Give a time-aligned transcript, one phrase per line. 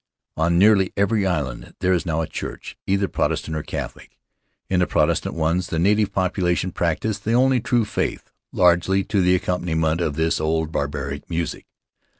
[0.35, 4.17] On nearly every island there is now a church, either Protestant or Catholic.
[4.67, 9.35] In the Protestant ones the native population practice the only true faith, largely to the
[9.35, 11.67] accompaniment of this old barbaric music.